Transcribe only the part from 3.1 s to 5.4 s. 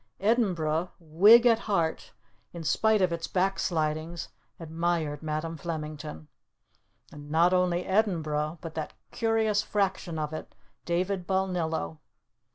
its backslidings, admired